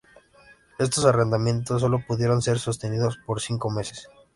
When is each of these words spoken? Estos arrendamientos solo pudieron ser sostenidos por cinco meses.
Estos 0.79 1.05
arrendamientos 1.05 1.79
solo 1.81 2.03
pudieron 2.07 2.41
ser 2.41 2.57
sostenidos 2.57 3.17
por 3.23 3.39
cinco 3.39 3.69
meses. 3.69 4.09